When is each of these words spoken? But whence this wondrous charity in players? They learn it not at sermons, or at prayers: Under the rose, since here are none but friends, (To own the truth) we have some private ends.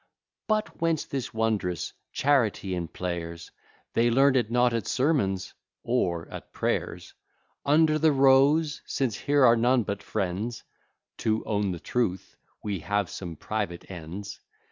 But 0.47 0.81
whence 0.81 1.05
this 1.05 1.31
wondrous 1.31 1.93
charity 2.11 2.73
in 2.73 2.87
players? 2.87 3.51
They 3.93 4.09
learn 4.09 4.35
it 4.35 4.49
not 4.49 4.73
at 4.73 4.87
sermons, 4.87 5.53
or 5.83 6.27
at 6.29 6.51
prayers: 6.51 7.13
Under 7.67 7.99
the 7.99 8.11
rose, 8.11 8.81
since 8.87 9.15
here 9.15 9.45
are 9.45 9.55
none 9.55 9.83
but 9.83 10.01
friends, 10.01 10.63
(To 11.17 11.45
own 11.45 11.71
the 11.71 11.79
truth) 11.79 12.35
we 12.63 12.79
have 12.79 13.11
some 13.11 13.35
private 13.35 13.91
ends. 13.91 14.39